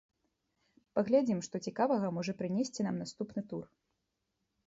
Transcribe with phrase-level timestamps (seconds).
[0.99, 3.63] Паглядзім, што цікавага можа прынесці нам наступны тур.